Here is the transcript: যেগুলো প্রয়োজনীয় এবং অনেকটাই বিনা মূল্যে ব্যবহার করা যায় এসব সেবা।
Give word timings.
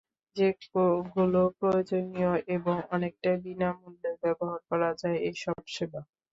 যেগুলো 0.35 1.41
প্রয়োজনীয় 1.57 2.25
এবং 2.55 2.75
অনেকটাই 2.91 3.37
বিনা 3.43 3.69
মূল্যে 3.79 4.11
ব্যবহার 4.23 4.59
করা 4.69 4.89
যায় 5.01 5.17
এসব 5.29 5.59
সেবা। 5.75 6.01